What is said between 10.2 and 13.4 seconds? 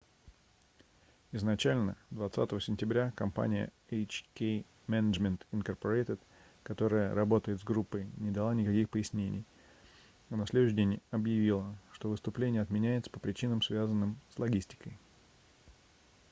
а на следующий день объявила что выступление отменяется по